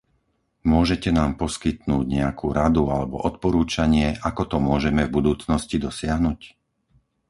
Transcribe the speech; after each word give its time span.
Môžete 0.73 1.09
nám 1.19 1.31
poskytnúť 1.41 2.05
nejakú 2.17 2.47
radu 2.59 2.83
alebo 2.93 3.15
odporúčanie, 3.29 4.07
ako 4.29 4.41
to 4.57 4.57
môžeme 4.69 5.01
v 5.05 5.13
budúcnosti 5.17 5.77
dosiahnuť? 5.87 6.39